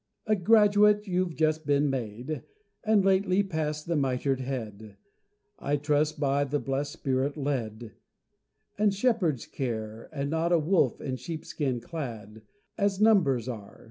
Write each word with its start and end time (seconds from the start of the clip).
A 0.25 0.35
graduate 0.35 1.05
you've 1.05 1.35
just 1.35 1.67
been 1.67 1.87
made, 1.87 2.41
And 2.83 3.05
lately 3.05 3.43
passed 3.43 3.85
the 3.85 3.95
Mitred 3.95 4.39
Head; 4.39 4.97
I 5.59 5.77
trust, 5.77 6.19
by 6.19 6.43
the 6.43 6.57
Blest 6.57 6.91
Spirit, 6.93 7.37
led, 7.37 7.93
And 8.79 8.95
Shepherd's 8.95 9.45
care: 9.45 10.09
And 10.11 10.31
not 10.31 10.51
a 10.51 10.57
wolf, 10.57 11.01
in 11.01 11.17
sheepskin 11.17 11.81
clad, 11.81 12.41
As 12.79 12.99
numbers 12.99 13.47
are. 13.47 13.79